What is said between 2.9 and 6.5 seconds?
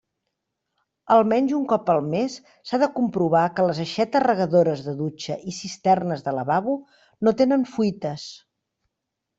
comprovar que les aixetes, regadores de dutxa i cisternes de